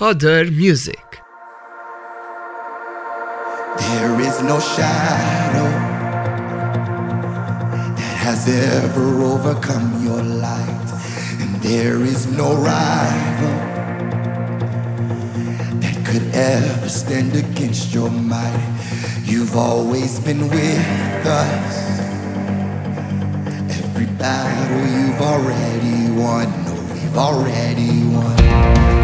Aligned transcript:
Other 0.00 0.44
Music. 0.50 1.22
There 3.78 4.20
is 4.20 4.42
no 4.42 4.58
shadow 4.58 5.70
that 7.94 8.16
has 8.26 8.48
ever 8.48 9.22
overcome 9.22 10.04
your 10.04 10.20
light, 10.20 10.90
and 11.38 11.62
there 11.62 12.02
is 12.02 12.26
no 12.26 12.56
rival 12.56 13.54
that 15.78 16.04
could 16.04 16.26
ever 16.34 16.88
stand 16.88 17.36
against 17.36 17.94
your 17.94 18.10
might. 18.10 18.74
You've 19.22 19.54
always 19.56 20.18
been 20.18 20.50
with 20.50 21.24
us. 21.24 22.00
Every 23.78 24.06
battle 24.18 24.86
you've 24.98 25.20
already 25.20 26.10
won, 26.20 26.50
no, 26.64 26.74
we've 26.92 27.16
already 27.16 28.04
won. 28.08 29.03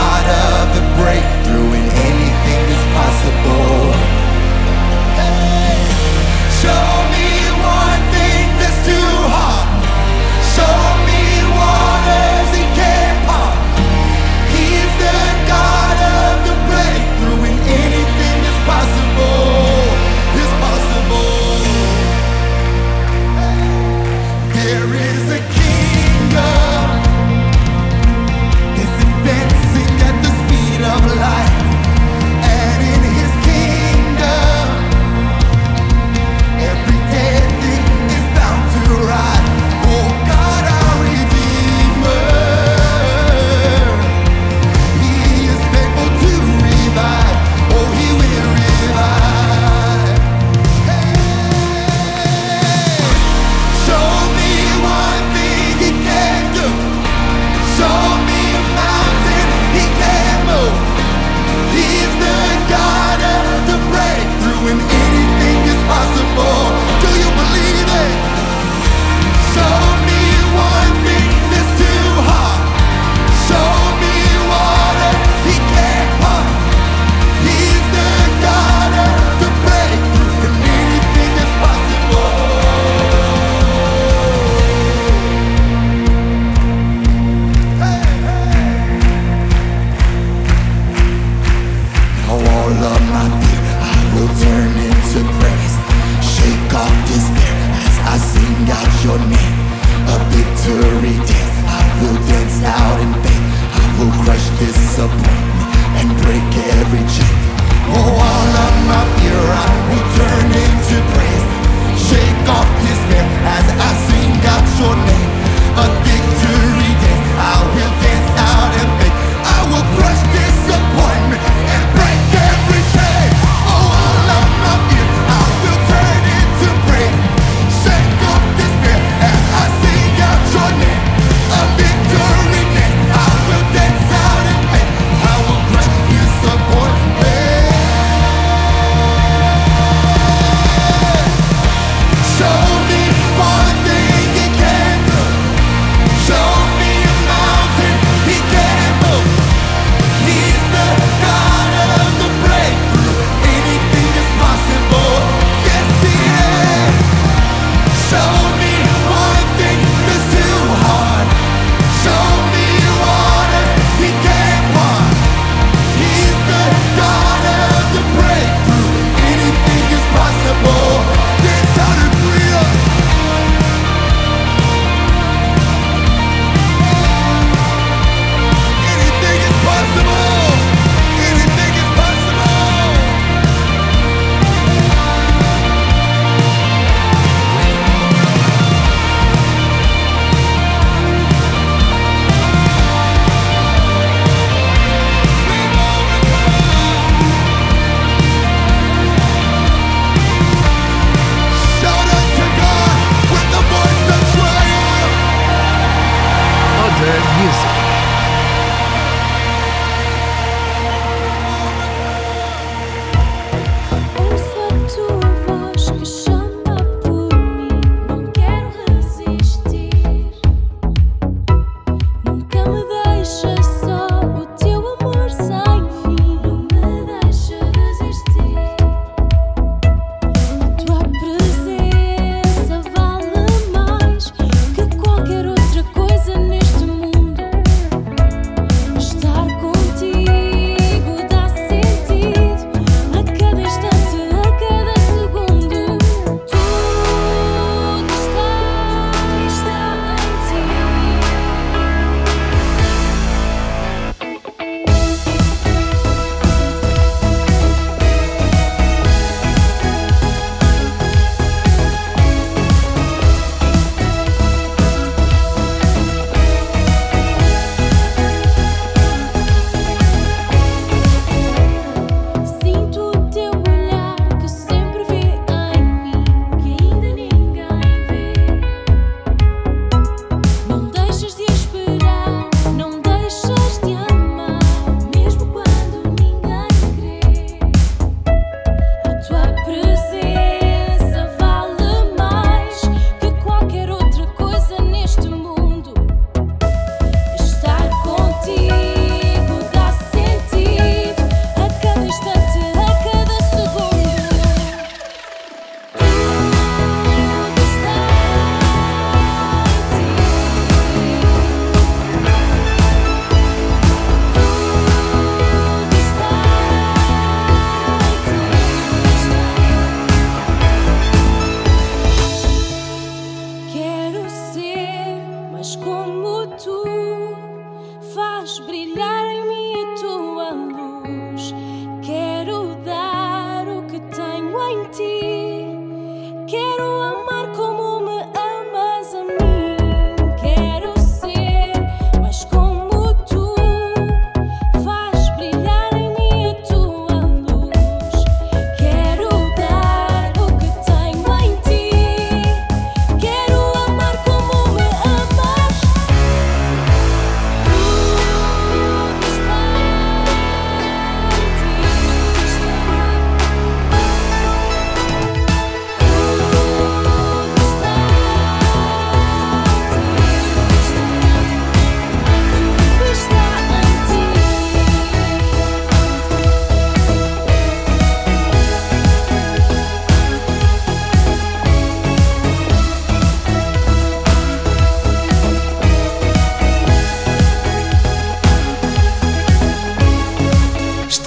我 3.43 3.90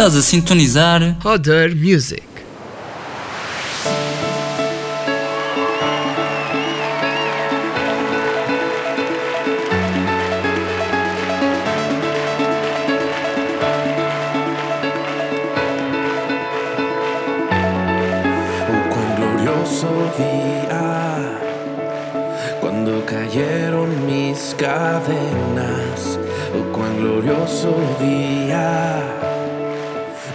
Estás 0.05 0.19
a 0.19 0.23
sintonizar 0.23 1.17
Other 1.25 1.75
Music. 1.75 2.23
Cadenas. 24.59 26.19
Oh, 26.55 26.73
cuán 26.73 26.97
glorioso 26.99 27.75
día 27.99 29.34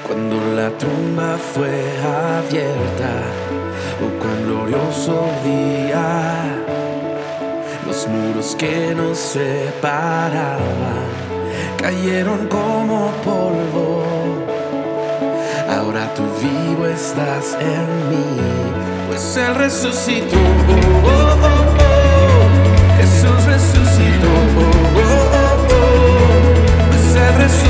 cuando 0.09 0.37
la 0.55 0.71
tumba 0.71 1.37
fue 1.53 1.69
abierta. 2.01 3.11
Oh, 4.01 4.19
cuán 4.19 4.43
glorioso 4.43 5.29
día 5.43 6.65
los 7.85 8.07
muros 8.07 8.55
que 8.57 8.95
nos 8.95 9.19
separaban 9.19 11.05
cayeron 11.77 12.47
como 12.47 13.11
polvo. 13.23 14.03
Ahora 15.69 16.11
tú 16.15 16.23
vivo 16.41 16.87
estás 16.87 17.55
en 17.59 18.09
mí, 18.09 18.41
pues 19.07 19.37
Él 19.37 19.53
resucitó. 19.53 20.37
Oh, 21.05 21.37
oh, 21.49 21.65
oh. 21.85 22.49
Jesús 22.97 23.45
resucitó. 23.45 24.31
Oh, 24.57 25.01
oh, 25.01 25.29
oh, 25.39 25.67
oh. 25.69 25.87
Pues 26.89 27.15
Él 27.15 27.33
resucitó. 27.37 27.68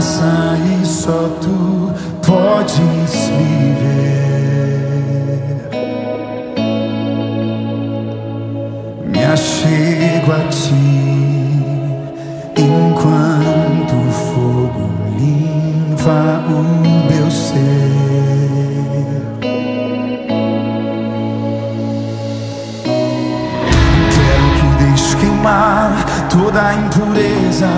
graça 0.00 0.56
e 0.64 0.86
só 0.86 1.28
tu 1.42 1.92
podes 2.26 3.30
me 3.36 3.74
ver. 3.80 4.08
Me 9.04 9.24
achego 9.24 10.32
a 10.32 10.48
ti 10.48 10.72
enquanto 12.56 13.94
o 13.94 14.10
fogo 14.10 14.90
limpa 15.18 16.20
o 16.48 16.62
meu 17.12 17.30
ser. 17.30 17.60
Quero 24.14 24.48
que 24.56 24.66
deixe 24.82 25.16
queimar 25.16 25.92
toda 26.30 26.60
a 26.68 26.74
impureza, 26.74 27.68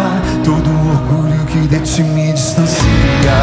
todo 0.44 0.70
orgulho 0.70 1.31
que 1.52 1.68
de 1.68 1.80
ti 1.80 2.02
me 2.02 2.32
distancia. 2.32 3.36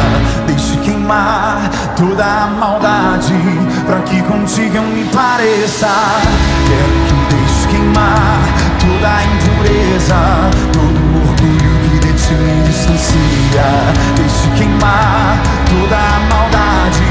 Deixe 0.46 0.76
queimar 0.78 1.70
toda 1.96 2.24
a 2.24 2.46
maldade, 2.48 3.34
para 3.86 4.00
que 4.02 4.20
contigo 4.22 4.76
eu 4.76 4.82
me 4.82 5.04
pareça. 5.04 5.88
Quero 6.66 6.96
que 7.06 7.34
deixe 7.34 7.68
queimar 7.68 8.40
toda 8.80 9.16
a 9.16 9.24
impureza, 9.24 10.50
todo 10.72 10.98
o 10.98 11.30
orgulho 11.30 11.72
que 11.84 11.98
de 12.06 12.12
ti 12.14 12.34
me 12.34 12.62
distancia. 12.66 13.68
Deixe 14.16 14.50
queimar 14.58 15.40
toda 15.70 15.96
a 15.96 16.20
maldade, 16.30 17.04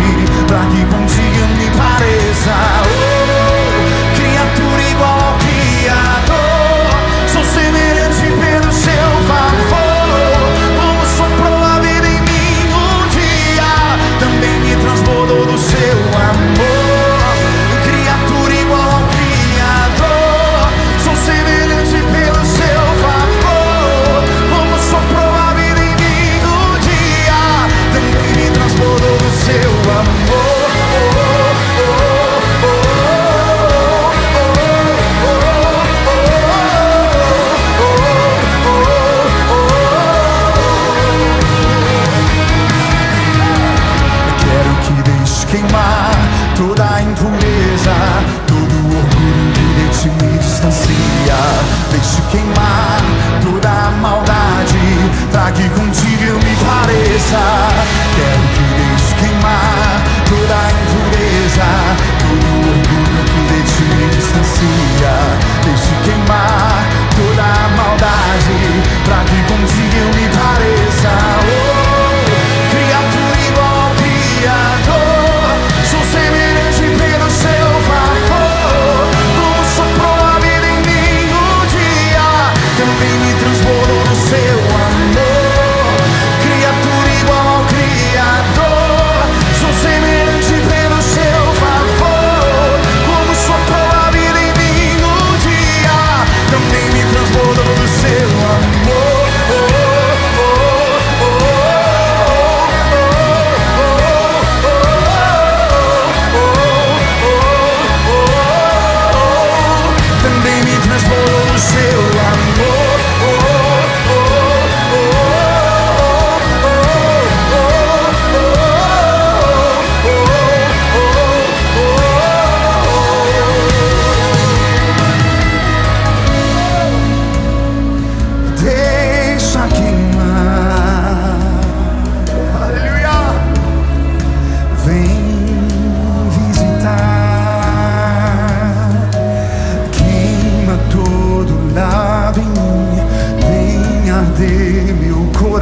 para 0.48 0.65
que 0.65 0.86
contigo 0.86 1.38
eu 1.39 1.48
me 1.56 1.70
pareça. 1.77 2.51
Uh! 3.15 3.18
impureza 47.09 47.93
Todo 48.47 48.75
orgulho 48.97 49.73
de 49.75 49.99
te 49.99 50.09
me 50.09 50.37
distancia 50.37 51.39
Deixe 51.91 52.21
queimar 52.31 53.01
toda 53.41 53.69
a 53.69 53.91
maldade. 53.91 54.79
Pra 55.31 55.51
que 55.51 55.67
contigo 55.69 56.23
eu 56.23 56.35
me 56.35 56.55
pareça 56.55 57.39
Quero 58.15 58.45
que 58.53 58.63
deixe 58.79 59.15
queimar 59.15 60.03
toda 60.27 60.55
a 60.55 60.78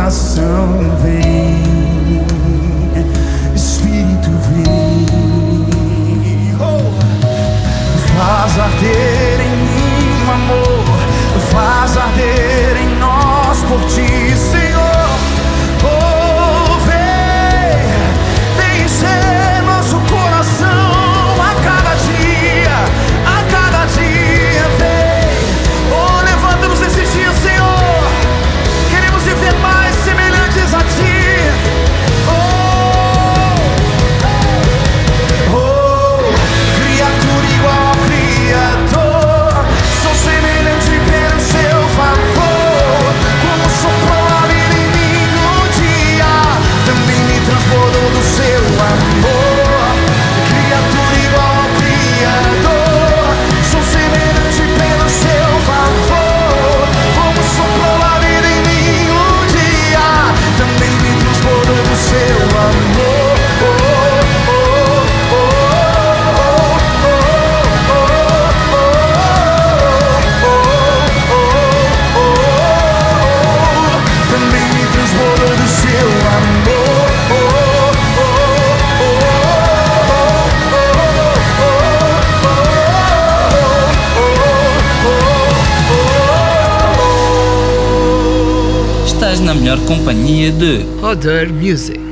soon 0.09 0.87
be 1.03 1.26
melhor 89.67 89.85
companhia 89.85 90.49
de 90.49 90.85
Other 91.03 91.51
Music. 91.51 92.06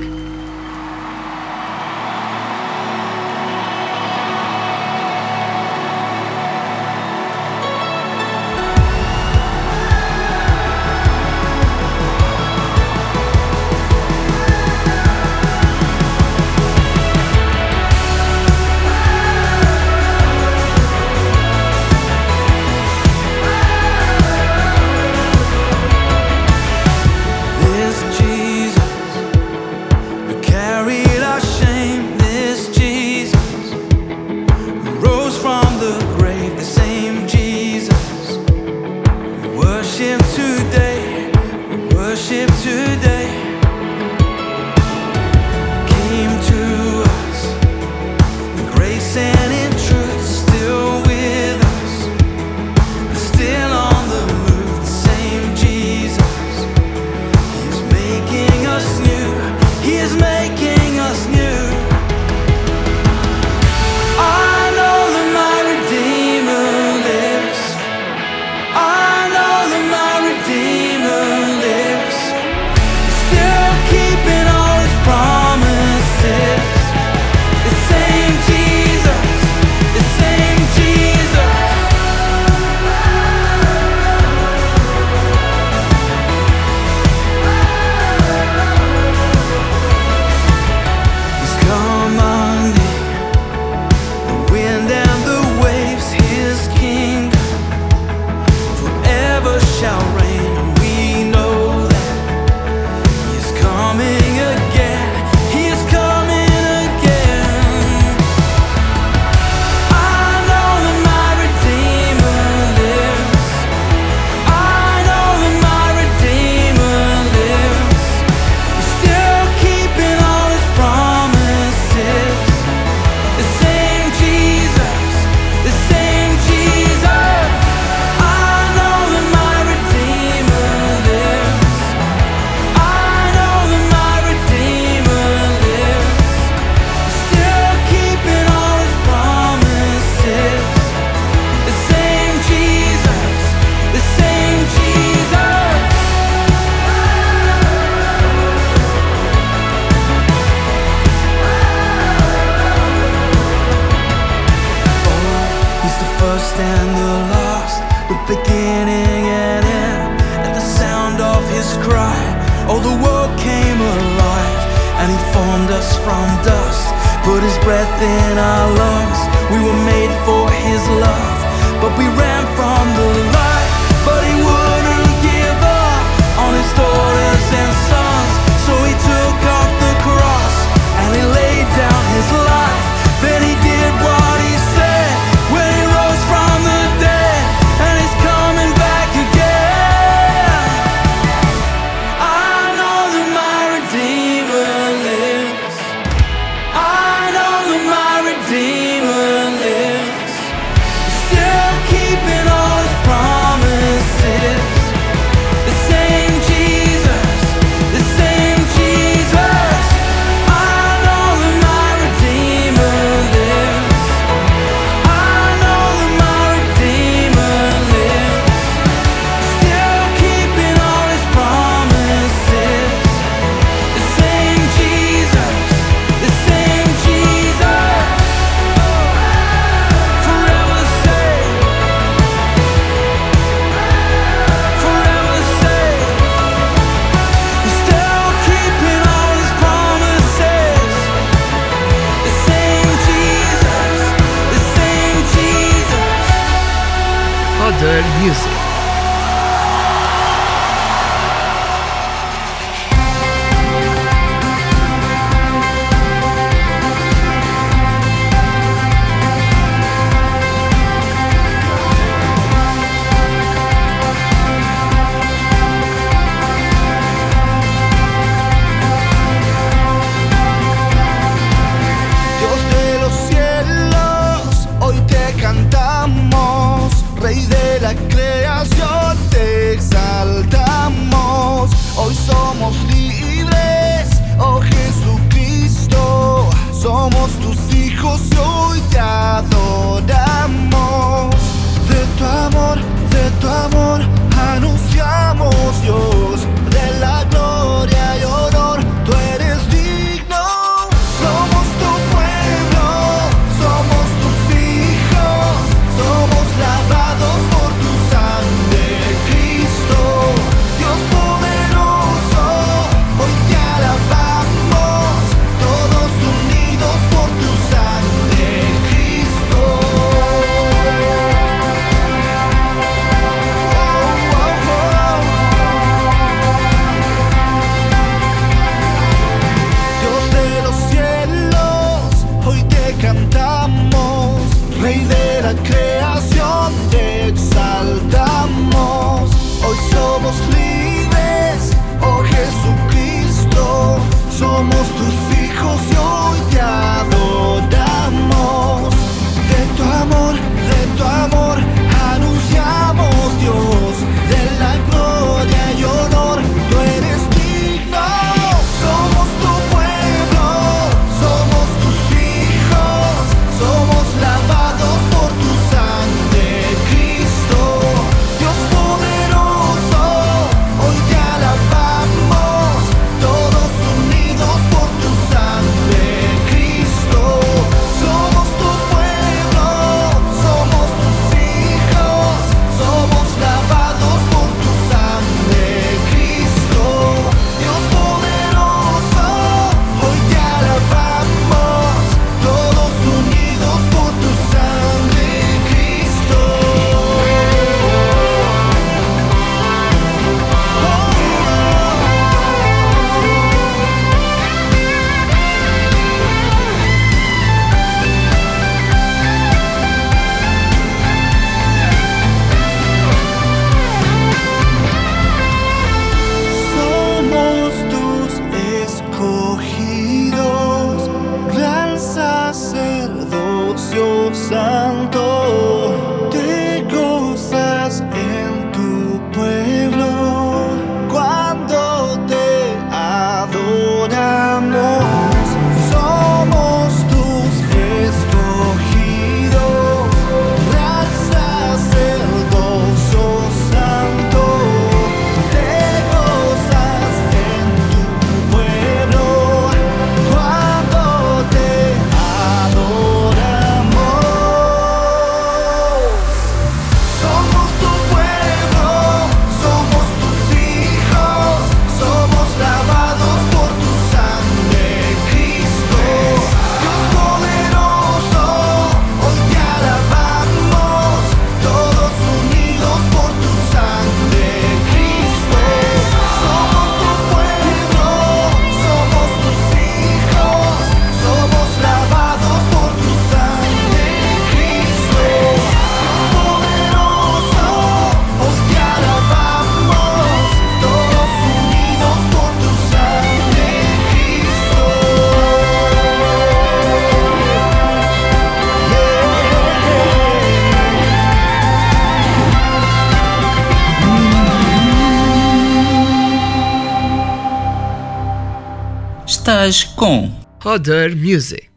Com 509.95 510.31
Other 510.63 511.15
Music. 511.15 511.74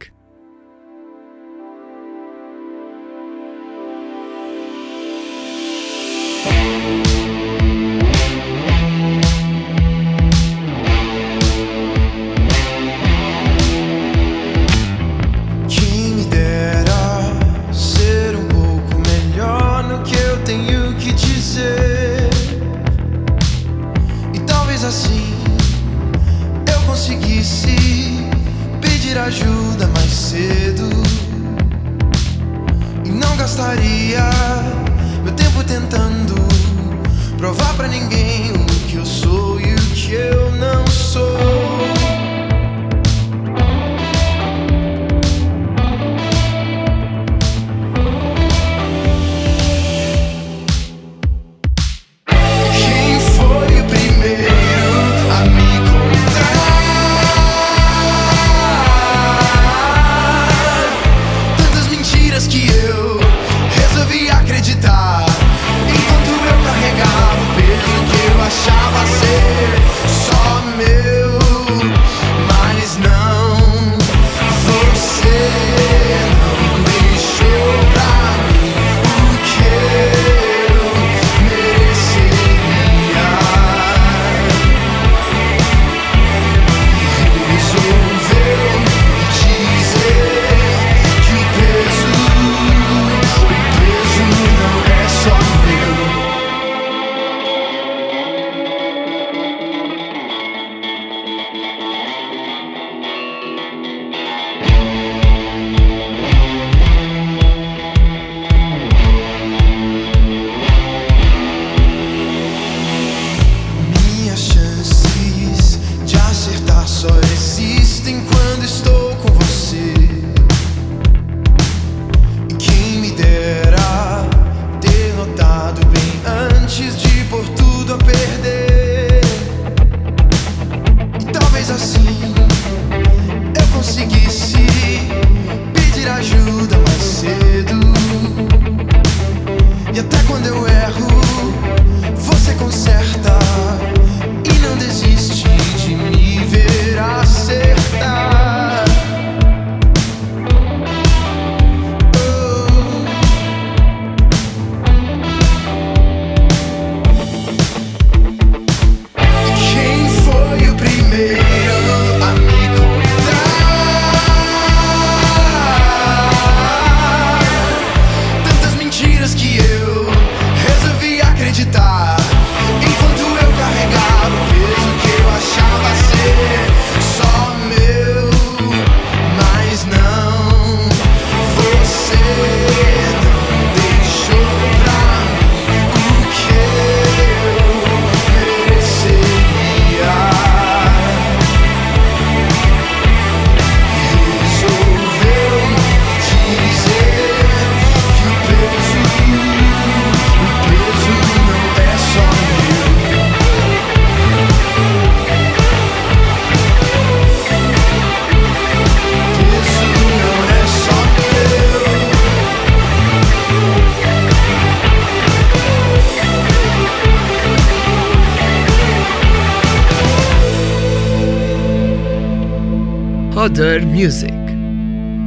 Other 223.79 223.85
Music. 223.87 224.33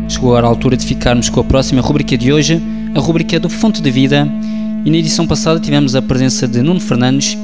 Chegou 0.09 0.31
agora 0.31 0.47
a 0.47 0.51
altura 0.51 0.77
de 0.77 0.85
ficarmos 0.85 1.31
com 1.31 1.41
a 1.41 1.45
próxima 1.45 1.81
rubrica 1.81 2.19
de 2.19 2.31
hoje, 2.31 2.61
a 2.95 3.01
rubrica 3.01 3.41
do 3.41 3.49
Fonte 3.49 3.81
de 3.81 3.91
Vida. 3.91 4.29
E 4.85 4.91
na 4.91 4.97
edição 4.99 5.27
passada 5.27 5.59
tivemos 5.59 5.95
a 5.95 6.03
presença 6.03 6.47
de 6.47 6.61
Nuno 6.61 6.81
Fernandes 6.81 7.38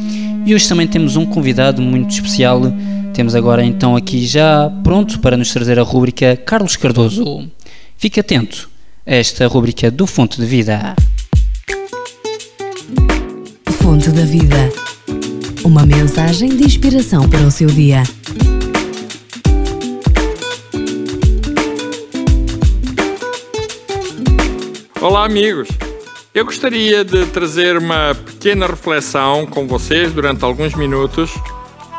e 0.44 0.55
hoje 0.55 0.68
também 0.68 0.87
temos 0.87 1.16
um 1.16 1.25
convidado 1.25 1.81
muito 1.81 2.11
especial. 2.11 2.61
Temos 3.14 3.35
agora 3.35 3.64
então 3.64 3.97
aqui 3.97 4.27
já 4.27 4.71
pronto 4.85 5.18
para 5.21 5.37
nos 5.37 5.51
trazer 5.51 5.79
a 5.79 5.83
rubrica 5.83 6.37
Carlos 6.37 6.77
Cardoso. 6.77 7.49
Fique 7.97 8.21
atento 8.21 8.68
a 9.07 9.14
esta 9.14 9.47
rubrica 9.47 9.90
do 9.90 10.07
Fonte 10.07 10.38
de 10.38 10.47
Vida. 10.47 10.94
Fonte 13.81 14.11
da 14.11 14.25
Vida. 14.25 14.71
Uma 15.64 15.87
mensagem 15.87 16.55
de 16.55 16.64
inspiração 16.64 17.27
para 17.29 17.47
o 17.47 17.51
seu 17.51 17.68
dia. 17.68 18.03
Olá, 25.09 25.25
amigos. 25.25 25.68
Eu 26.35 26.44
gostaria 26.44 27.03
de 27.03 27.25
trazer 27.29 27.79
uma 27.79 28.14
pequena 28.14 28.66
reflexão 28.66 29.47
com 29.47 29.66
vocês 29.66 30.12
durante 30.12 30.44
alguns 30.44 30.75
minutos 30.75 31.33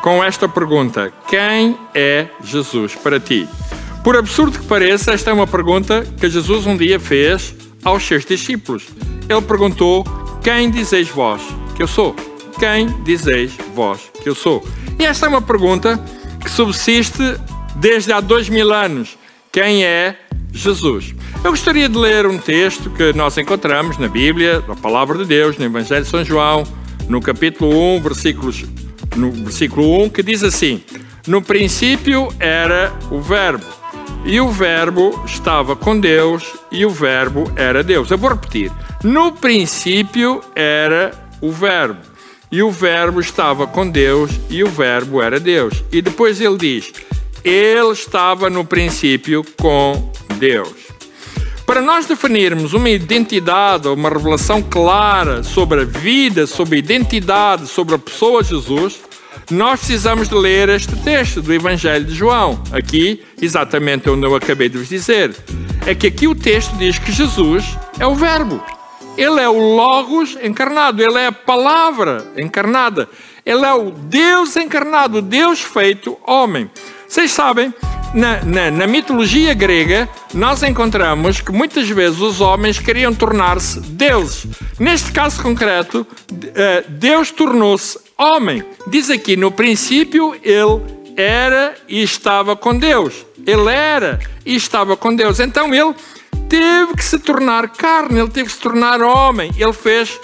com 0.00 0.22
esta 0.22 0.48
pergunta: 0.48 1.12
Quem 1.28 1.76
é 1.92 2.28
Jesus 2.44 2.94
para 2.94 3.18
ti? 3.18 3.48
Por 4.04 4.16
absurdo 4.16 4.60
que 4.60 4.64
pareça, 4.64 5.10
esta 5.10 5.30
é 5.30 5.32
uma 5.32 5.48
pergunta 5.48 6.06
que 6.20 6.30
Jesus 6.30 6.66
um 6.66 6.76
dia 6.76 7.00
fez 7.00 7.52
aos 7.82 8.04
seus 8.04 8.24
discípulos. 8.24 8.84
Ele 9.28 9.42
perguntou: 9.42 10.04
Quem 10.40 10.70
dizeis 10.70 11.08
vós 11.08 11.42
que 11.74 11.82
eu 11.82 11.88
sou? 11.88 12.14
Quem 12.60 12.86
dizeis 13.02 13.50
vós 13.74 14.08
que 14.22 14.28
eu 14.28 14.36
sou? 14.36 14.64
E 15.00 15.04
esta 15.04 15.26
é 15.26 15.28
uma 15.28 15.42
pergunta 15.42 16.00
que 16.40 16.48
subsiste 16.48 17.24
desde 17.74 18.12
há 18.12 18.20
dois 18.20 18.48
mil 18.48 18.72
anos. 18.72 19.18
Quem 19.50 19.84
é 19.84 20.16
Jesus? 20.52 21.14
Eu 21.44 21.50
gostaria 21.50 21.88
de 21.88 21.96
ler 21.96 22.26
um 22.26 22.38
texto 22.38 22.90
que 22.90 23.12
nós 23.12 23.36
encontramos 23.38 23.98
na 23.98 24.08
Bíblia, 24.08 24.62
na 24.66 24.74
Palavra 24.74 25.18
de 25.18 25.24
Deus, 25.24 25.56
no 25.56 25.64
Evangelho 25.64 26.04
de 26.04 26.10
São 26.10 26.24
João, 26.24 26.64
no 27.08 27.20
capítulo 27.20 27.96
1, 27.96 28.00
versículos, 28.00 28.64
no 29.16 29.30
versículo 29.30 30.04
1, 30.04 30.10
que 30.10 30.22
diz 30.22 30.42
assim: 30.42 30.82
No 31.26 31.40
princípio 31.40 32.28
era 32.38 32.92
o 33.10 33.20
Verbo. 33.20 33.64
E 34.24 34.40
o 34.40 34.48
Verbo 34.48 35.22
estava 35.24 35.74
com 35.74 35.98
Deus 35.98 36.44
e 36.70 36.84
o 36.84 36.90
Verbo 36.90 37.50
era 37.56 37.82
Deus. 37.82 38.10
Eu 38.10 38.18
vou 38.18 38.30
repetir. 38.30 38.70
No 39.02 39.32
princípio 39.32 40.42
era 40.54 41.12
o 41.40 41.50
Verbo. 41.50 42.00
E 42.52 42.62
o 42.62 42.70
Verbo 42.70 43.20
estava 43.20 43.66
com 43.66 43.88
Deus 43.88 44.30
e 44.50 44.62
o 44.62 44.68
Verbo 44.68 45.22
era 45.22 45.40
Deus. 45.40 45.82
E 45.90 46.02
depois 46.02 46.40
ele 46.40 46.58
diz: 46.58 46.92
Ele 47.42 47.92
estava 47.92 48.50
no 48.50 48.64
princípio 48.64 49.44
com 49.56 50.10
Deus. 50.40 50.74
Para 51.66 51.82
nós 51.82 52.06
definirmos 52.06 52.72
uma 52.72 52.90
identidade, 52.90 53.86
uma 53.86 54.08
revelação 54.08 54.60
clara 54.60 55.44
sobre 55.44 55.82
a 55.82 55.84
vida, 55.84 56.46
sobre 56.46 56.76
a 56.76 56.78
identidade, 56.78 57.68
sobre 57.68 57.94
a 57.94 57.98
pessoa 57.98 58.42
Jesus, 58.42 58.98
nós 59.50 59.78
precisamos 59.78 60.28
de 60.28 60.34
ler 60.34 60.68
este 60.70 60.96
texto 60.96 61.40
do 61.40 61.52
Evangelho 61.52 62.04
de 62.04 62.14
João. 62.14 62.60
Aqui, 62.72 63.22
exatamente 63.40 64.08
onde 64.10 64.26
eu 64.26 64.34
acabei 64.34 64.68
de 64.68 64.78
vos 64.78 64.88
dizer. 64.88 65.36
É 65.86 65.94
que 65.94 66.08
aqui 66.08 66.26
o 66.26 66.34
texto 66.34 66.74
diz 66.76 66.98
que 66.98 67.12
Jesus 67.12 67.64
é 67.98 68.06
o 68.06 68.14
Verbo. 68.14 68.60
Ele 69.16 69.40
é 69.40 69.48
o 69.48 69.76
Logos 69.76 70.36
encarnado, 70.42 71.02
ele 71.02 71.18
é 71.18 71.26
a 71.26 71.32
palavra 71.32 72.26
encarnada. 72.36 73.08
Ele 73.44 73.64
é 73.64 73.74
o 73.74 73.90
Deus 73.90 74.56
encarnado, 74.56 75.20
Deus 75.20 75.60
feito 75.60 76.18
homem. 76.26 76.70
Vocês 77.06 77.30
sabem, 77.30 77.72
na, 78.14 78.44
na, 78.44 78.70
na, 78.70 78.86
mitologia 78.86 79.54
grega, 79.54 80.08
nós 80.34 80.62
encontramos 80.62 81.40
que 81.40 81.52
muitas 81.52 81.88
vezes 81.88 82.20
os 82.20 82.40
homens 82.40 82.78
queriam 82.78 83.14
tornar-se 83.14 83.80
deuses. 83.80 84.46
Neste 84.78 85.12
caso 85.12 85.42
concreto, 85.42 86.06
eh, 86.54 86.84
Deus 86.88 87.30
tornou-se 87.30 87.98
homem. 88.18 88.64
Diz 88.88 89.10
aqui, 89.10 89.36
no 89.36 89.50
princípio, 89.50 90.34
ele 90.42 90.80
era 91.16 91.74
e 91.88 92.02
estava 92.02 92.56
com 92.56 92.76
Deus. 92.76 93.26
Ele 93.46 93.70
era 93.70 94.18
e 94.44 94.54
estava 94.54 94.96
com 94.96 95.14
Deus. 95.14 95.40
Então 95.40 95.72
ele 95.74 95.94
teve 96.48 96.94
que 96.94 97.04
se 97.04 97.18
tornar 97.18 97.68
carne, 97.68 98.20
ele 98.20 98.30
teve 98.30 98.48
que 98.48 98.54
se 98.54 98.60
tornar 98.60 99.00
homem. 99.00 99.50
Ele 99.56 99.72
fez 99.72 100.18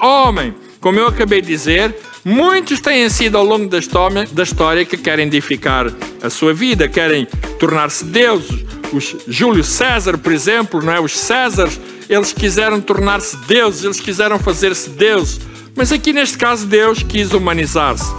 homem. 0.00 0.54
Como 0.80 0.98
eu 0.98 1.06
acabei 1.06 1.40
de 1.40 1.48
dizer, 1.48 1.94
muitos 2.24 2.80
têm 2.80 3.08
sido 3.08 3.36
ao 3.36 3.44
longo 3.44 3.68
da 3.68 3.78
história, 3.78 4.26
da 4.32 4.42
história 4.42 4.84
que 4.84 4.96
querem 4.96 5.26
edificar 5.26 5.86
a 6.22 6.30
sua 6.30 6.54
vida, 6.54 6.88
querem 6.88 7.26
tornar-se 7.58 8.04
deuses. 8.04 8.64
Os 8.92 9.16
Júlio 9.28 9.62
César, 9.62 10.18
por 10.18 10.32
exemplo, 10.32 10.82
não 10.82 10.92
é? 10.92 11.00
os 11.00 11.16
Césares, 11.16 11.80
eles 12.08 12.32
quiseram 12.32 12.80
tornar-se 12.80 13.36
deuses, 13.46 13.84
eles 13.84 14.00
quiseram 14.00 14.38
fazer-se 14.38 14.90
deuses. 14.90 15.40
Mas 15.76 15.92
aqui 15.92 16.12
neste 16.12 16.36
caso, 16.36 16.66
Deus 16.66 17.02
quis 17.02 17.32
humanizar-se. 17.32 18.12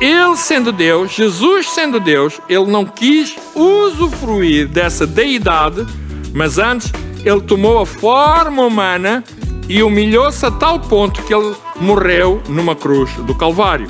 Ele 0.00 0.36
sendo 0.36 0.70
Deus, 0.72 1.12
Jesus 1.12 1.70
sendo 1.70 1.98
Deus, 1.98 2.40
ele 2.48 2.66
não 2.66 2.84
quis 2.84 3.34
usufruir 3.54 4.68
dessa 4.68 5.06
deidade 5.06 5.86
mas 6.36 6.58
antes, 6.58 6.92
ele 7.24 7.40
tomou 7.40 7.78
a 7.78 7.86
forma 7.86 8.62
humana 8.62 9.24
e 9.68 9.82
humilhou-se 9.82 10.44
a 10.44 10.50
tal 10.50 10.78
ponto 10.78 11.22
que 11.22 11.34
ele 11.34 11.54
morreu 11.80 12.42
numa 12.48 12.74
cruz 12.74 13.10
do 13.18 13.34
Calvário. 13.34 13.88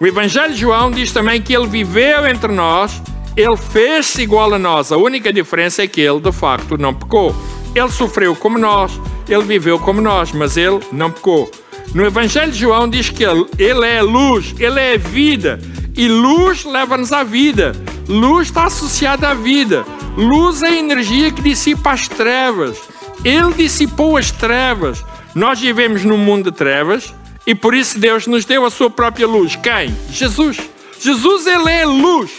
O 0.00 0.06
Evangelho 0.06 0.52
de 0.52 0.60
João 0.60 0.90
diz 0.90 1.10
também 1.12 1.42
que 1.42 1.54
ele 1.54 1.66
viveu 1.66 2.26
entre 2.26 2.52
nós, 2.52 3.02
ele 3.36 3.56
fez-se 3.56 4.22
igual 4.22 4.54
a 4.54 4.58
nós. 4.58 4.92
A 4.92 4.96
única 4.96 5.32
diferença 5.32 5.82
é 5.82 5.86
que 5.86 6.00
ele, 6.00 6.20
de 6.20 6.32
facto, 6.32 6.78
não 6.78 6.94
pecou. 6.94 7.34
Ele 7.74 7.90
sofreu 7.90 8.34
como 8.34 8.58
nós, 8.58 8.92
ele 9.28 9.42
viveu 9.42 9.78
como 9.78 10.00
nós, 10.00 10.32
mas 10.32 10.56
ele 10.56 10.80
não 10.92 11.10
pecou. 11.10 11.50
No 11.94 12.04
Evangelho 12.04 12.52
de 12.52 12.58
João 12.58 12.88
diz 12.88 13.10
que 13.10 13.24
ele, 13.24 13.46
ele 13.58 13.86
é 13.86 14.02
luz, 14.02 14.54
ele 14.58 14.78
é 14.78 14.98
vida, 14.98 15.58
e 15.96 16.06
luz 16.06 16.64
leva-nos 16.64 17.12
à 17.12 17.24
vida. 17.24 17.72
Luz 18.08 18.48
está 18.48 18.64
associada 18.66 19.30
à 19.30 19.34
vida. 19.34 19.84
Luz 20.16 20.62
é 20.62 20.68
a 20.68 20.76
energia 20.76 21.30
que 21.30 21.42
dissipa 21.42 21.92
as 21.92 22.08
trevas. 22.08 22.78
Ele 23.24 23.52
dissipou 23.54 24.16
as 24.16 24.30
trevas. 24.30 25.04
Nós 25.34 25.60
vivemos 25.60 26.04
num 26.04 26.18
mundo 26.18 26.50
de 26.50 26.56
trevas 26.56 27.12
e 27.46 27.54
por 27.54 27.74
isso 27.74 27.98
Deus 27.98 28.26
nos 28.26 28.44
deu 28.44 28.64
a 28.64 28.70
sua 28.70 28.90
própria 28.90 29.26
luz. 29.26 29.56
Quem? 29.56 29.96
Jesus. 30.10 30.58
Jesus, 31.00 31.46
ele 31.46 31.70
é 31.70 31.86
luz. 31.86 32.30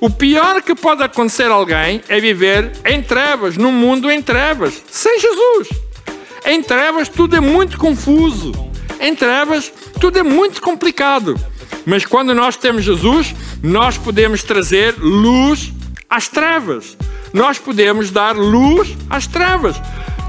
O 0.00 0.08
pior 0.08 0.62
que 0.62 0.74
pode 0.74 1.02
acontecer 1.02 1.50
a 1.50 1.54
alguém 1.54 2.02
é 2.08 2.18
viver 2.18 2.72
em 2.86 3.02
trevas, 3.02 3.58
num 3.58 3.70
mundo 3.70 4.10
em 4.10 4.22
trevas, 4.22 4.82
sem 4.90 5.20
Jesus. 5.20 5.68
Em 6.46 6.62
trevas 6.62 7.08
tudo 7.08 7.36
é 7.36 7.40
muito 7.40 7.76
confuso. 7.78 8.52
Em 8.98 9.14
trevas 9.14 9.70
tudo 10.00 10.18
é 10.18 10.22
muito 10.22 10.62
complicado. 10.62 11.38
Mas 11.84 12.06
quando 12.06 12.34
nós 12.34 12.56
temos 12.56 12.84
Jesus, 12.84 13.34
nós 13.62 13.98
podemos 13.98 14.42
trazer 14.42 14.94
luz 14.98 15.72
às 16.08 16.28
trevas. 16.28 16.96
Nós 17.32 17.58
podemos 17.58 18.10
dar 18.10 18.34
luz 18.34 18.96
às 19.08 19.26
trevas. 19.26 19.76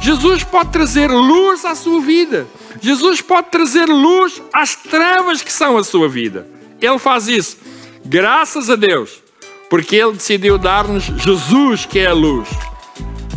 Jesus 0.01 0.43
pode 0.43 0.71
trazer 0.71 1.11
luz 1.11 1.63
à 1.63 1.75
sua 1.75 2.01
vida. 2.01 2.47
Jesus 2.81 3.21
pode 3.21 3.49
trazer 3.51 3.85
luz 3.85 4.41
às 4.51 4.75
trevas 4.75 5.43
que 5.43 5.53
são 5.53 5.77
a 5.77 5.83
sua 5.83 6.09
vida. 6.09 6.47
Ele 6.81 6.97
faz 6.97 7.27
isso. 7.27 7.57
Graças 8.03 8.69
a 8.69 8.75
Deus. 8.75 9.21
Porque 9.69 9.95
Ele 9.95 10.13
decidiu 10.13 10.57
dar-nos 10.57 11.03
Jesus, 11.03 11.85
que 11.85 11.99
é 11.99 12.07
a 12.07 12.13
luz. 12.13 12.49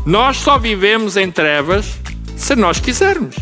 Nós 0.07 0.39
só 0.39 0.59
vivemos 0.59 1.17
em 1.17 1.31
trevas 1.31 1.87
se 2.37 2.57
nós 2.57 2.81
quisermos. 2.81 3.37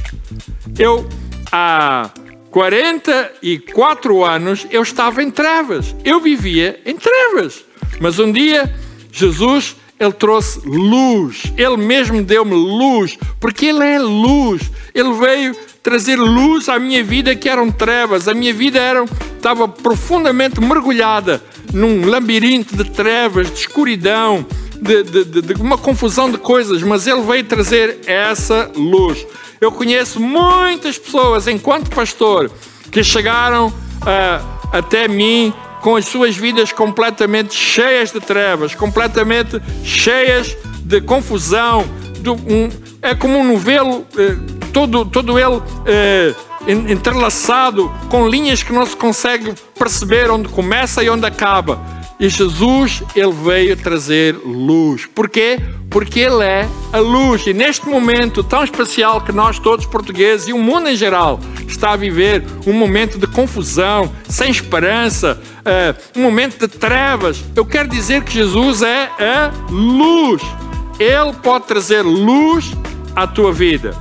Eu, 0.77 1.09
há 1.51 2.11
44 2.51 4.25
anos, 4.25 4.67
eu 4.71 4.83
estava 4.83 5.23
em 5.23 5.31
trevas. 5.31 5.95
Eu 6.05 6.21
vivia 6.21 6.81
em 6.85 6.97
trevas. 6.97 7.65
Mas 8.01 8.19
um 8.19 8.33
dia, 8.33 8.75
Jesus 9.13 9.77
ele 10.03 10.12
trouxe 10.12 10.61
luz, 10.65 11.45
Ele 11.57 11.77
mesmo 11.77 12.21
deu-me 12.23 12.55
luz, 12.55 13.16
porque 13.39 13.66
Ele 13.66 13.85
é 13.85 14.01
luz. 14.01 14.68
Ele 14.93 15.12
veio 15.12 15.55
trazer 15.81 16.16
luz 16.16 16.68
à 16.68 16.76
minha 16.76 17.05
vida 17.05 17.37
que 17.37 17.49
eram 17.49 17.70
trevas. 17.70 18.26
A 18.26 18.35
minha 18.35 18.53
vida 18.53 18.81
era, 18.81 19.05
estava 19.37 19.68
profundamente 19.68 20.61
mergulhada 20.61 21.41
num 21.72 22.05
labirinto 22.09 22.76
de 22.76 22.91
trevas, 22.91 23.49
de 23.49 23.61
escuridão, 23.61 24.45
de, 24.74 25.05
de, 25.05 25.24
de, 25.24 25.43
de 25.43 25.62
uma 25.62 25.79
confusão 25.79 26.29
de 26.29 26.39
coisas, 26.39 26.83
mas 26.83 27.07
Ele 27.07 27.22
veio 27.22 27.45
trazer 27.45 28.01
essa 28.05 28.72
luz. 28.74 29.24
Eu 29.61 29.70
conheço 29.70 30.18
muitas 30.18 30.99
pessoas, 30.99 31.47
enquanto 31.47 31.91
pastor, 31.91 32.51
que 32.91 33.05
chegaram 33.05 33.68
uh, 33.68 34.68
até 34.72 35.07
mim 35.07 35.55
com 35.83 35.97
as 35.97 36.07
suas 36.07 36.37
vidas 36.37 36.72
completamente 36.72 37.53
cheias 37.53 38.12
de 38.12 38.20
trevas, 38.20 38.74
completamente 38.74 39.61
cheias 39.85 40.57
de 40.85 41.01
confusão. 41.01 41.85
De 42.20 42.30
um, 42.30 42.70
é 43.03 43.16
como 43.16 43.37
um 43.37 43.53
novelo, 43.53 44.07
eh, 44.16 44.37
todo, 44.72 45.05
todo 45.05 45.37
ele 45.37 45.61
eh, 45.85 46.33
entrelaçado, 46.68 47.93
com 48.09 48.28
linhas 48.28 48.62
que 48.62 48.72
não 48.72 48.87
se 48.87 48.97
consegue 48.97 49.53
perceber 49.76 50.30
onde 50.30 50.49
começa 50.49 51.03
e 51.03 51.11
onde 51.11 51.26
acaba. 51.26 51.80
E 52.23 52.29
Jesus, 52.29 53.03
ele 53.16 53.33
veio 53.33 53.77
trazer 53.77 54.37
luz. 54.45 55.07
Porquê? 55.07 55.59
Porque 55.91 56.20
ele 56.20 56.45
é 56.45 56.68
a 56.93 57.01
luz. 57.01 57.45
E 57.49 57.53
neste 57.53 57.89
momento 57.89 58.45
tão 58.45 58.62
especial 58.62 59.20
que 59.23 59.33
nós 59.33 59.59
todos 59.59 59.87
portugueses 59.87 60.47
e 60.47 60.53
o 60.53 60.59
mundo 60.59 60.89
em 60.89 60.95
geral 60.95 61.41
está 61.66 61.91
a 61.91 61.97
viver 61.97 62.45
um 62.64 62.75
momento 62.75 63.18
de 63.18 63.27
confusão, 63.27 64.09
sem 64.29 64.53
esperança, 64.53 65.43
uh, 65.62 66.16
um 66.16 66.23
momento 66.23 66.61
de 66.61 66.68
trevas, 66.68 67.43
eu 67.57 67.66
quero 67.66 67.89
dizer 67.89 68.23
que 68.23 68.33
Jesus 68.33 68.83
é 68.83 69.11
a 69.18 69.51
luz. 69.68 70.43
Ele 71.01 71.33
pode 71.43 71.66
trazer 71.66 72.03
luz 72.03 72.70
à 73.16 73.27
tua 73.27 73.53
vida. 73.53 73.97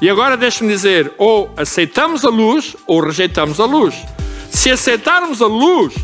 E 0.00 0.08
agora 0.08 0.38
deixa-me 0.38 0.72
dizer: 0.72 1.12
ou 1.18 1.52
aceitamos 1.54 2.24
a 2.24 2.30
luz 2.30 2.74
ou 2.86 2.98
rejeitamos 2.98 3.60
a 3.60 3.66
luz. 3.66 3.94
Se 4.50 4.70
aceitarmos 4.70 5.42
a 5.42 5.46
luz, 5.46 5.94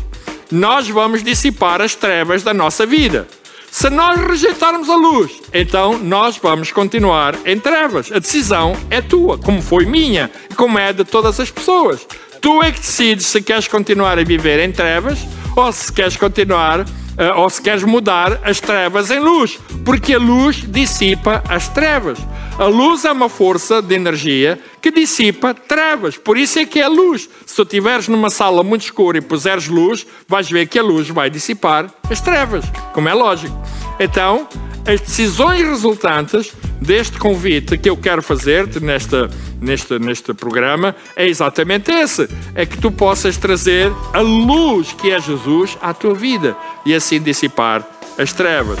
nós 0.51 0.87
vamos 0.89 1.23
dissipar 1.23 1.81
as 1.81 1.95
trevas 1.95 2.43
da 2.43 2.53
nossa 2.53 2.85
vida. 2.85 3.27
Se 3.69 3.89
nós 3.89 4.19
rejeitarmos 4.19 4.89
a 4.89 4.95
luz, 4.95 5.31
então 5.53 5.97
nós 5.97 6.37
vamos 6.37 6.71
continuar 6.71 7.35
em 7.45 7.59
trevas. 7.59 8.11
A 8.11 8.19
decisão 8.19 8.75
é 8.89 9.01
tua, 9.01 9.37
como 9.37 9.61
foi 9.61 9.85
minha 9.85 10.31
e 10.49 10.55
como 10.55 10.79
é 10.79 10.93
de 10.93 11.03
todas 11.03 11.39
as 11.39 11.51
pessoas. 11.51 12.07
Tu 12.41 12.63
é 12.63 12.71
que 12.71 12.79
decides 12.79 13.25
se 13.27 13.41
queres 13.41 13.67
continuar 13.67 14.17
a 14.17 14.23
viver 14.23 14.59
em 14.59 14.71
trevas 14.71 15.19
ou 15.55 15.71
se 15.71 15.91
queres 15.91 16.15
continuar 16.15 16.85
eh, 17.17 17.33
ou 17.33 17.49
se 17.49 17.61
queres 17.61 17.83
mudar 17.83 18.39
as 18.43 18.59
trevas 18.59 19.11
em 19.11 19.19
luz, 19.19 19.59
porque 19.83 20.13
a 20.13 20.19
luz 20.19 20.63
dissipa 20.67 21.43
as 21.49 21.67
trevas. 21.67 22.19
A 22.57 22.65
luz 22.65 23.05
é 23.05 23.11
uma 23.11 23.29
força 23.29 23.83
de 23.83 23.93
energia 23.93 24.59
que 24.81 24.89
dissipa 24.89 25.53
trevas, 25.53 26.17
por 26.17 26.35
isso 26.35 26.57
é 26.57 26.65
que 26.65 26.79
é 26.79 26.87
luz. 26.87 27.29
Se 27.45 27.55
tu 27.55 27.61
estiveres 27.61 28.07
numa 28.07 28.31
sala 28.31 28.63
muito 28.63 28.81
escura 28.81 29.19
e 29.19 29.21
puseres 29.21 29.67
luz, 29.67 30.07
vais 30.27 30.49
ver 30.49 30.65
que 30.65 30.79
a 30.79 30.81
luz 30.81 31.07
vai 31.07 31.29
dissipar 31.29 31.93
as 32.09 32.19
trevas, 32.19 32.65
como 32.93 33.07
é 33.07 33.13
lógico. 33.13 33.55
Então, 33.99 34.47
as 34.87 34.99
decisões 34.99 35.61
resultantes 35.67 36.51
deste 36.81 37.19
convite 37.19 37.77
que 37.77 37.91
eu 37.91 37.95
quero 37.95 38.23
fazer-te 38.23 38.79
nesta, 38.79 39.29
neste, 39.61 39.99
neste 39.99 40.33
programa 40.33 40.95
é 41.15 41.27
exatamente 41.27 41.91
esse: 41.91 42.27
é 42.55 42.65
que 42.65 42.79
tu 42.79 42.91
possas 42.91 43.37
trazer 43.37 43.91
a 44.11 44.21
luz 44.21 44.93
que 44.93 45.11
é 45.11 45.21
Jesus 45.21 45.77
à 45.79 45.93
tua 45.93 46.15
vida 46.15 46.57
e 46.83 46.95
assim 46.95 47.21
dissipar 47.21 47.87
as 48.17 48.33
trevas. 48.33 48.79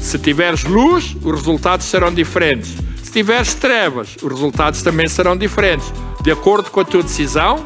Se 0.00 0.18
tiveres 0.18 0.64
luz, 0.64 1.14
os 1.22 1.32
resultados 1.32 1.84
serão 1.84 2.12
diferentes. 2.12 2.93
Tiveres 3.14 3.54
trevas, 3.54 4.16
os 4.20 4.28
resultados 4.28 4.82
também 4.82 5.06
serão 5.06 5.36
diferentes. 5.36 5.92
De 6.20 6.32
acordo 6.32 6.68
com 6.68 6.80
a 6.80 6.84
tua 6.84 7.00
decisão, 7.00 7.64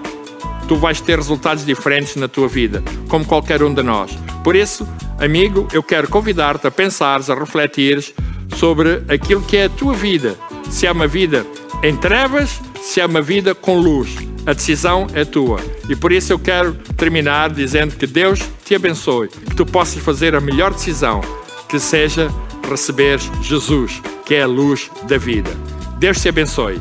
tu 0.68 0.76
vais 0.76 1.00
ter 1.00 1.16
resultados 1.16 1.64
diferentes 1.64 2.16
na 2.16 2.28
tua 2.28 2.46
vida, 2.46 2.82
como 3.08 3.24
qualquer 3.24 3.62
um 3.62 3.72
de 3.72 3.82
nós. 3.82 4.10
Por 4.44 4.54
isso, 4.54 4.86
amigo, 5.18 5.66
eu 5.72 5.82
quero 5.82 6.06
convidar-te 6.06 6.66
a 6.66 6.70
pensares, 6.70 7.30
a 7.30 7.34
refletires 7.34 8.12
sobre 8.56 9.02
aquilo 9.08 9.40
que 9.40 9.56
é 9.56 9.64
a 9.64 9.68
tua 9.70 9.94
vida. 9.94 10.36
Se 10.68 10.86
é 10.86 10.92
uma 10.92 11.06
vida 11.06 11.46
em 11.82 11.96
trevas, 11.96 12.60
se 12.82 13.00
é 13.00 13.06
uma 13.06 13.22
vida 13.22 13.54
com 13.54 13.78
luz. 13.78 14.18
A 14.44 14.52
decisão 14.52 15.06
é 15.14 15.24
tua. 15.24 15.60
E 15.88 15.96
por 15.96 16.12
isso 16.12 16.30
eu 16.30 16.38
quero 16.38 16.74
terminar 16.94 17.48
dizendo 17.48 17.96
que 17.96 18.06
Deus 18.06 18.38
te 18.66 18.74
abençoe, 18.74 19.28
que 19.28 19.56
tu 19.56 19.64
possas 19.64 20.02
fazer 20.02 20.34
a 20.34 20.42
melhor 20.42 20.74
decisão, 20.74 21.22
que 21.70 21.78
seja 21.78 22.30
receber 22.68 23.18
Jesus, 23.42 24.00
que 24.24 24.34
é 24.34 24.42
a 24.42 24.46
luz 24.46 24.90
da 25.08 25.18
vida. 25.18 25.50
Deus 25.98 26.20
te 26.20 26.28
abençoe. 26.28 26.80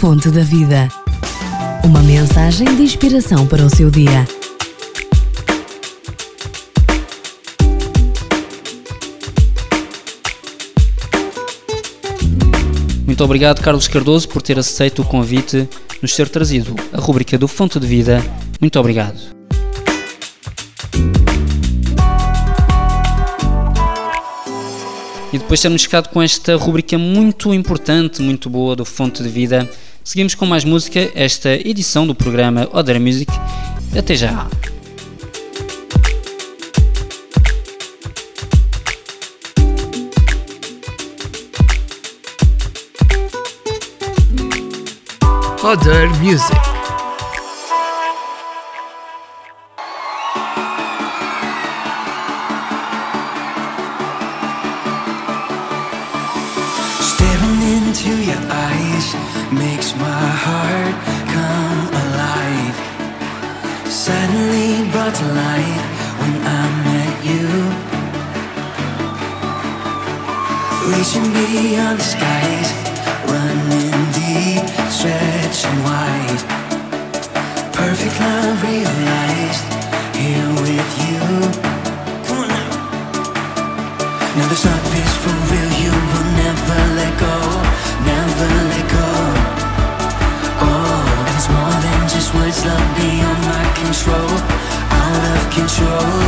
Fonte 0.00 0.30
da 0.30 0.42
Vida. 0.42 0.88
Uma 1.84 2.02
mensagem 2.02 2.74
de 2.74 2.82
inspiração 2.82 3.46
para 3.46 3.64
o 3.64 3.70
seu 3.70 3.90
dia. 3.90 4.26
Muito 13.06 13.22
obrigado, 13.22 13.62
Carlos 13.62 13.86
Cardoso, 13.86 14.28
por 14.28 14.42
ter 14.42 14.58
aceito 14.58 15.02
o 15.02 15.04
convite, 15.04 15.68
nos 16.02 16.16
ter 16.16 16.28
trazido 16.28 16.74
a 16.92 16.98
rubrica 16.98 17.38
do 17.38 17.46
Fonte 17.46 17.78
de 17.78 17.86
Vida. 17.86 18.20
Muito 18.60 18.80
obrigado. 18.80 19.31
E 25.32 25.38
depois 25.38 25.60
de 25.60 25.62
termos 25.62 25.82
ficado 25.82 26.08
com 26.10 26.20
esta 26.20 26.56
rubrica 26.56 26.98
muito 26.98 27.54
importante, 27.54 28.20
muito 28.20 28.50
boa 28.50 28.76
do 28.76 28.84
Fonte 28.84 29.22
de 29.22 29.28
Vida, 29.30 29.68
seguimos 30.04 30.34
com 30.34 30.44
mais 30.44 30.62
música, 30.62 31.10
esta 31.14 31.54
edição 31.54 32.06
do 32.06 32.14
programa 32.14 32.68
Other 32.72 33.00
Music. 33.00 33.32
Até 33.96 34.14
já! 34.14 34.46
Other 45.64 46.10
Music. 46.20 46.71
Beyond 71.72 71.98
the 71.98 72.04
skies, 72.04 72.70
running 73.32 74.04
deep, 74.12 74.64
stretching 74.92 75.78
wide. 75.88 76.42
Perfect 77.72 78.14
love 78.20 78.60
realized 78.62 79.64
here 80.20 80.50
with 80.60 80.90
you. 81.04 81.22
Come 82.26 82.40
on 82.42 82.48
now. 82.52 82.70
Now 84.36 84.46
this 84.52 84.64
love 84.68 84.94
is 85.00 85.14
for 85.22 85.36
real, 85.48 85.72
you 85.84 85.92
will 86.10 86.28
never 86.44 86.80
let 87.00 87.14
go, 87.26 87.36
never 88.12 88.48
let 88.72 88.86
go. 88.98 89.08
Oh, 90.68 91.24
and 91.24 91.36
it's 91.36 91.48
more 91.56 91.76
than 91.84 92.00
just 92.12 92.34
words, 92.34 92.60
love 92.68 92.88
beyond 93.00 93.40
my 93.52 93.64
control, 93.80 94.32
out 95.00 95.24
of 95.36 95.42
control. 95.56 96.21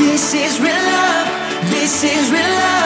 This 0.00 0.32
is 0.32 0.58
real 0.58 0.72
love, 0.72 1.28
this 1.70 2.02
is 2.02 2.30
real 2.32 2.40
love. 2.40 2.79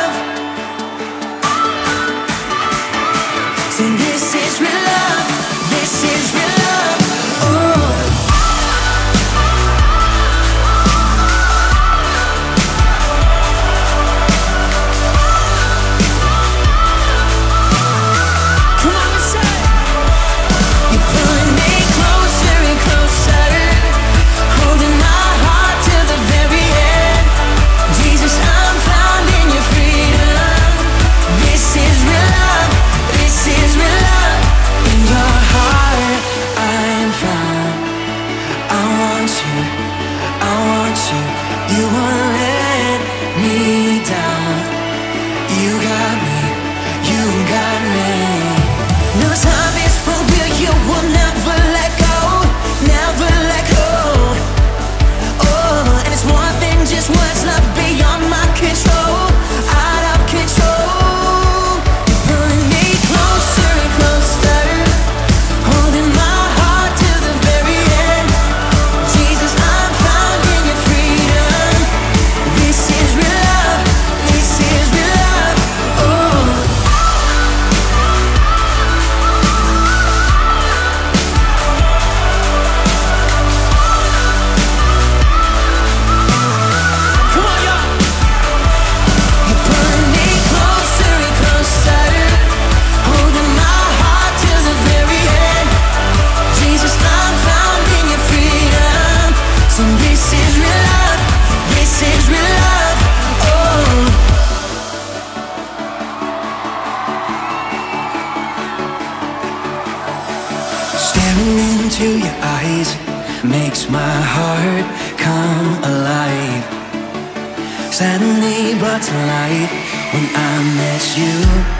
tonight 119.04 119.68
when 120.14 120.26
I 120.34 120.62
miss 120.76 121.18
you. 121.18 121.73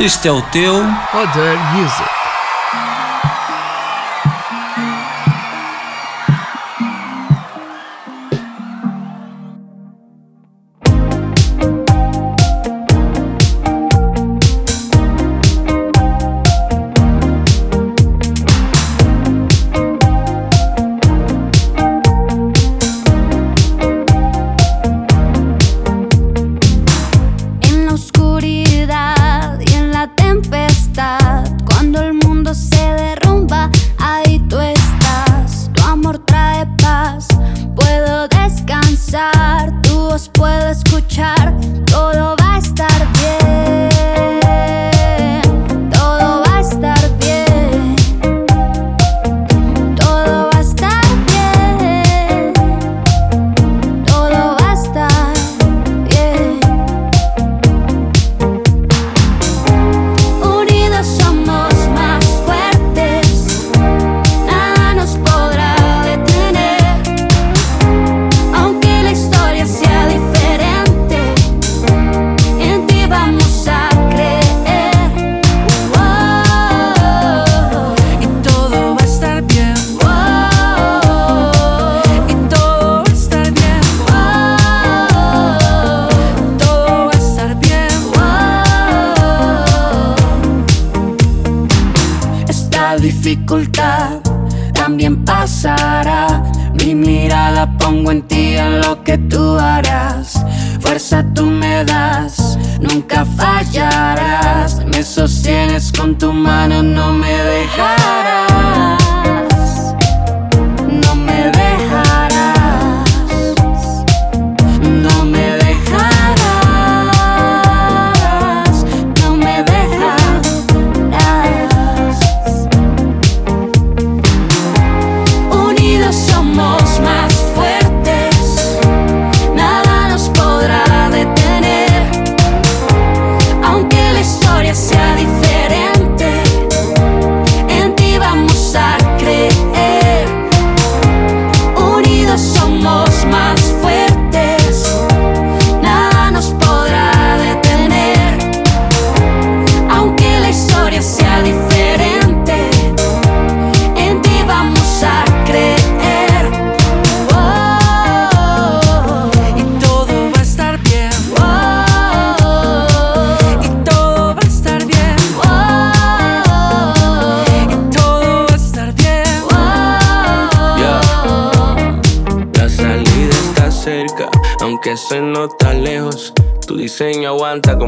isto 0.00 0.26
é 0.26 0.32
o 0.32 0.40
teu 0.40 0.76
Other 0.76 1.58
Music. 1.74 2.19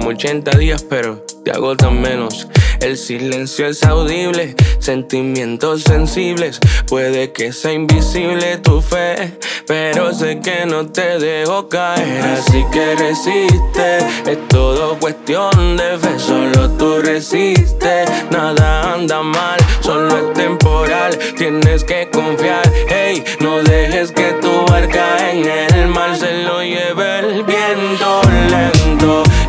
como 0.03 0.11
80 0.11 0.59
días, 0.59 0.83
pero 0.83 1.25
te 1.45 1.53
agotan 1.53 2.01
menos. 2.01 2.49
El 2.81 2.99
silencio 2.99 3.67
es 3.69 3.85
audible, 3.85 4.57
sentimientos 4.81 5.83
sensibles. 5.83 6.59
Puede 6.89 7.31
que 7.31 7.53
sea 7.53 7.73
invisible 7.73 8.59
tu 8.59 8.81
fe, 8.81 9.39
pero 9.69 10.13
sé 10.13 10.41
que 10.41 10.67
no 10.67 10.87
te 10.87 11.21
dejo 11.21 11.69
caer. 11.69 12.21
Así 12.25 12.65
que 12.73 12.97
resiste, 12.97 13.99
es 14.27 14.49
todo 14.49 14.99
cuestión 14.99 15.77
de 15.77 15.97
fe. 15.99 16.19
Solo 16.19 16.71
tú 16.71 17.01
resistes, 17.01 18.11
nada 18.33 18.95
anda 18.95 19.23
mal, 19.23 19.61
solo 19.81 20.17
es 20.19 20.33
temporal. 20.35 21.17
Tienes 21.37 21.85
que 21.85 22.11
confiar, 22.11 22.69
hey, 22.89 23.23
no 23.39 23.63
dejes 23.63 24.11
que 24.11 24.33
tu 24.41 24.67
barca 24.67 25.31
en 25.31 25.49
el 25.49 25.87
mar 25.87 26.17
se 26.17 26.43
lo 26.43 26.61
lleve 26.61 27.21
el 27.21 27.45
viento. 27.45 28.32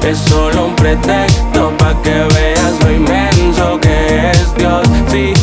Es 0.05 0.17
solo 0.17 0.65
un 0.65 0.75
pretexto 0.75 1.71
para 1.77 2.01
que 2.01 2.11
veas 2.11 2.73
lo 2.83 2.91
inmenso 2.91 3.79
que 3.79 4.31
es 4.31 4.55
Dios. 4.55 4.87
Sí, 5.09 5.33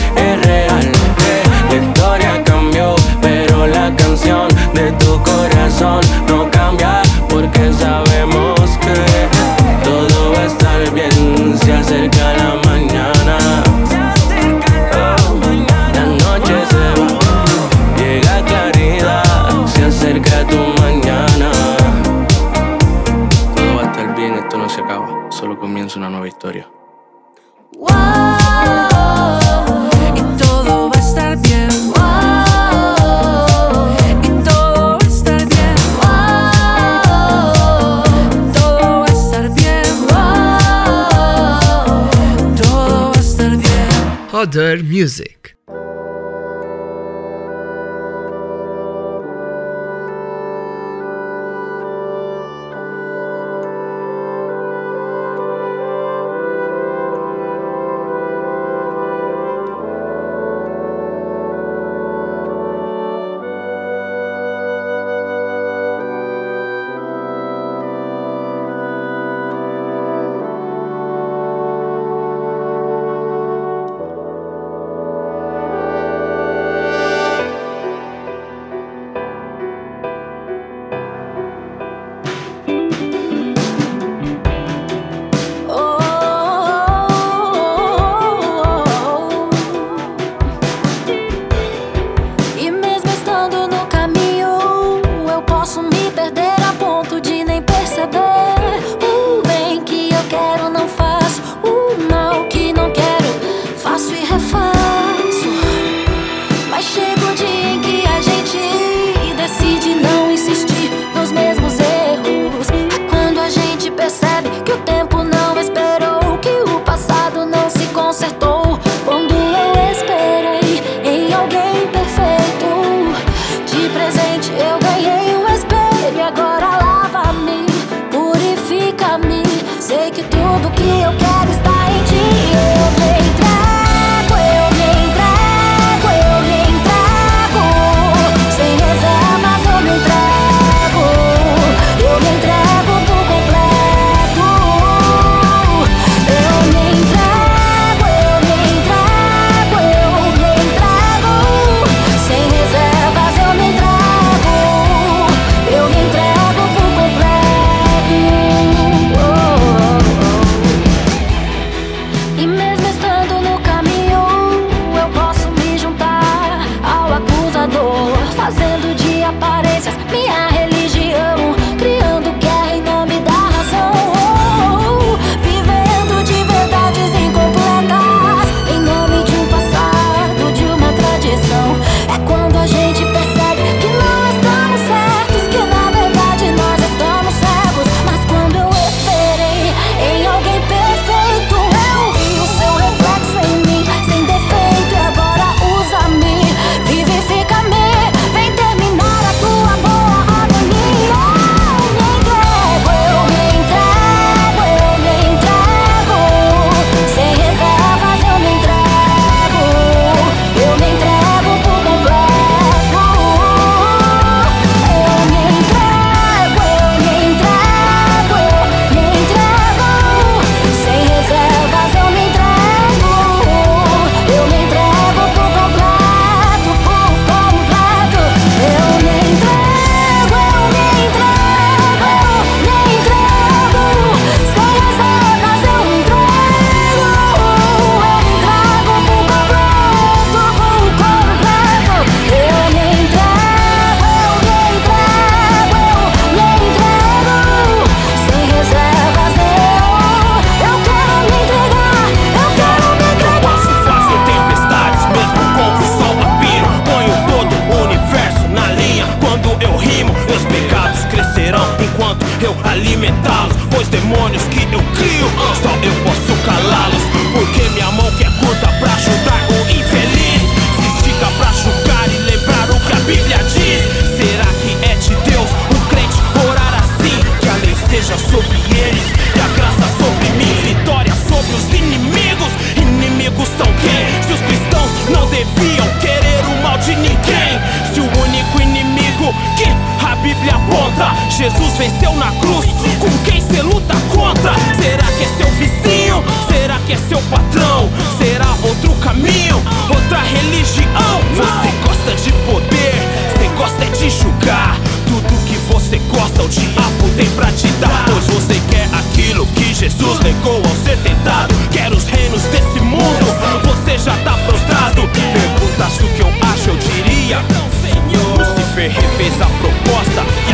Bíblia 290.23 290.55
aponta 290.55 291.15
Jesus 291.31 291.77
venceu 291.79 292.15
na 292.15 292.31
cruz 292.33 292.67
Com 292.99 293.11
quem 293.25 293.41
cê 293.41 293.63
luta 293.63 293.95
contra? 294.15 294.53
Será 294.81 295.07
que 295.07 295.25
é 295.25 295.29
seu 295.39 295.51
vizinho? 295.53 296.23
Será 296.47 296.79
que 296.87 296.93
é 296.93 296.97
seu 296.97 297.21
patrão? 297.23 297.89
Será 298.19 298.47
outro 298.63 298.93
caminho? 298.97 299.57
Outra 299.89 300.19
religião? 300.19 301.21
Você 301.35 301.71
gosta 301.87 302.15
de 302.23 302.33
poder 302.45 302.95
Cê 303.39 303.49
gosta 303.57 303.83
é 303.83 303.89
de 303.89 304.11
julgar 304.11 304.79
Tudo 305.07 305.45
que 305.47 305.57
você 305.73 305.97
gosta 306.11 306.43
o 306.43 306.49
diabo 306.49 307.09
tem 307.17 307.31
pra 307.31 307.51
te 307.53 307.69
dar 307.81 308.05
Pois 308.05 308.27
você 308.27 308.61
quer 308.71 308.89
aquilo 308.93 309.47
que 309.47 309.73
Jesus 309.73 310.21
negou 310.21 310.57
ao 310.57 310.77
ser 310.85 310.99
tentado 310.99 311.55
Quer 311.73 311.91
os 311.93 312.05
reinos 312.05 312.43
desse 312.45 312.81
mundo 312.81 313.27
Você 313.65 313.97
já 313.97 314.17
tá 314.19 314.37
prostrado 314.47 315.09
Pergunta 315.09 315.91
sua 315.91 316.10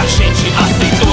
a 0.06 0.08
gente 0.08 0.46
aceitou. 0.56 1.05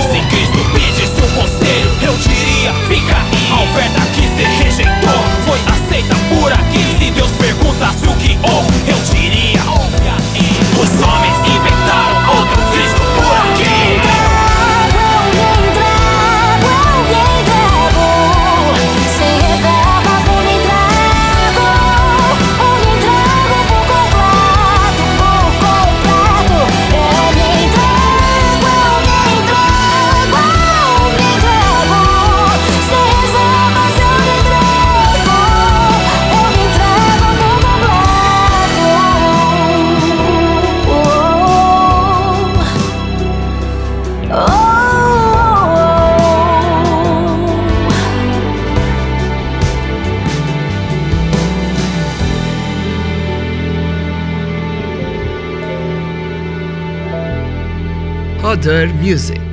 Music. 58.66 59.53